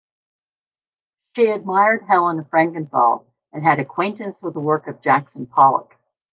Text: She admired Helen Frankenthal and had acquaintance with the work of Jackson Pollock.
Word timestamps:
She 1.35 1.51
admired 1.51 2.05
Helen 2.07 2.43
Frankenthal 2.45 3.27
and 3.53 3.63
had 3.63 3.79
acquaintance 3.79 4.41
with 4.41 4.55
the 4.55 4.59
work 4.59 4.87
of 4.87 4.99
Jackson 5.03 5.45
Pollock. 5.45 5.95